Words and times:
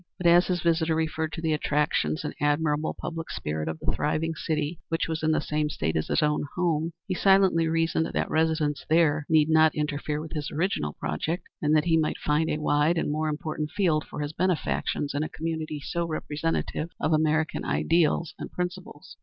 But, 0.17 0.25
as 0.25 0.47
his 0.47 0.63
visitor 0.63 0.95
referred 0.95 1.31
to 1.33 1.43
the 1.43 1.53
attractions 1.53 2.23
and 2.23 2.33
admirable 2.41 2.95
public 2.99 3.29
spirit 3.29 3.67
of 3.67 3.77
the 3.77 3.91
thriving 3.91 4.33
city, 4.33 4.79
which 4.89 5.07
was 5.07 5.21
in 5.21 5.29
the 5.29 5.39
same 5.39 5.69
State 5.69 5.95
as 5.95 6.07
his 6.07 6.23
own 6.23 6.45
home, 6.55 6.89
he 7.07 7.13
silently 7.13 7.67
reasoned 7.67 8.07
that 8.11 8.27
residence 8.31 8.83
there 8.89 9.27
need 9.29 9.47
not 9.47 9.75
interfere 9.75 10.19
with 10.19 10.31
his 10.31 10.49
original 10.49 10.93
project, 10.93 11.43
and 11.61 11.75
that 11.75 11.85
he 11.85 11.97
might 11.99 12.17
find 12.17 12.49
a 12.49 12.57
wide 12.57 12.97
and 12.97 13.11
more 13.11 13.29
important 13.29 13.69
field 13.69 14.03
for 14.03 14.21
his 14.21 14.33
benefactions 14.33 15.13
in 15.13 15.21
a 15.21 15.29
community 15.29 15.79
so 15.79 16.07
representative 16.07 16.89
of 16.99 17.13
American 17.13 17.63
ideas 17.63 18.33
and 18.39 18.51
principles. 18.51 19.17